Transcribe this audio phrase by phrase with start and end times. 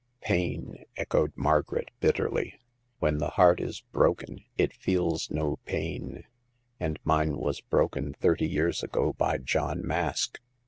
[0.21, 2.59] "Pain," echoed Margaret, bitterly.
[2.97, 6.23] "When the heart is broken it feels no pain,
[6.79, 10.39] and mine was broken thirty years ago by John Mask."